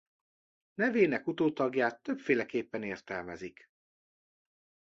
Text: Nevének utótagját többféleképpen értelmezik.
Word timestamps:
Nevének 0.73 1.27
utótagját 1.27 2.01
többféleképpen 2.03 2.83
értelmezik. 2.83 3.69